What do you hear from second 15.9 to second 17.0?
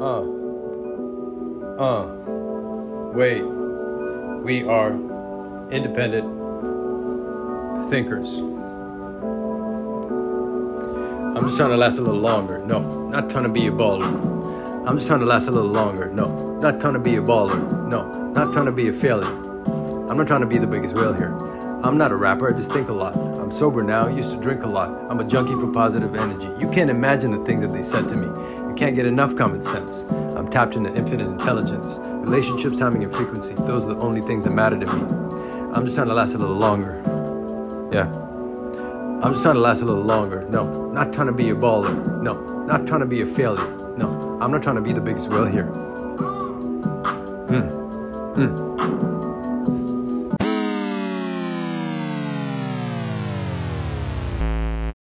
No, not trying to